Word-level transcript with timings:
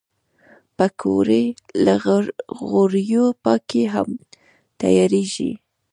پکورې 0.77 1.43
له 1.85 1.93
غوړیو 2.71 3.25
پاکې 3.43 3.83
هم 3.93 4.09
تیارېږي 4.79 5.51